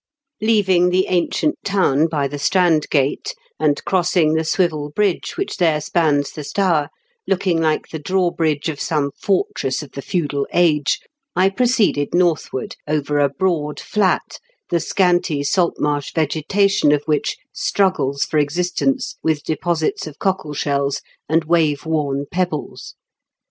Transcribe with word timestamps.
Leaving 0.41 0.89
the 0.89 1.05
ancient 1.09 1.53
town 1.63 2.07
by 2.07 2.27
the 2.27 2.39
Strand 2.39 2.89
Gate, 2.89 3.35
and 3.59 3.85
crossing 3.85 4.33
the 4.33 4.43
swivel 4.43 4.89
bridge 4.89 5.37
which 5.37 5.57
there 5.57 5.79
spans 5.79 6.31
the 6.31 6.43
Stour, 6.43 6.89
looking 7.27 7.61
like 7.61 7.89
the 7.89 7.99
drawbridge 7.99 8.67
of 8.67 8.81
some 8.81 9.11
fortress 9.15 9.83
of 9.83 9.91
the 9.91 10.01
feudal 10.01 10.47
age, 10.53 10.99
I 11.35 11.51
proceeded 11.51 12.15
northward, 12.15 12.75
over 12.87 13.19
a 13.19 13.29
broad 13.29 13.79
flat, 13.79 14.39
the 14.71 14.79
scanty 14.79 15.43
salt 15.43 15.75
marsh 15.77 16.11
vegetation 16.15 16.91
of 16.91 17.03
which 17.05 17.37
struggles 17.53 18.23
for 18.25 18.39
existence 18.39 19.17
with 19.21 19.43
deposits 19.43 20.07
of 20.07 20.17
cockle 20.17 20.55
shells 20.55 21.03
and 21.29 21.43
wave 21.43 21.85
worn 21.85 22.25
pebbles. 22.31 22.95